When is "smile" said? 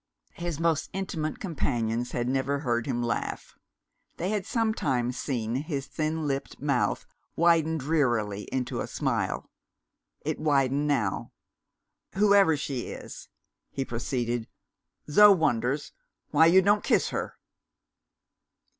8.87-9.51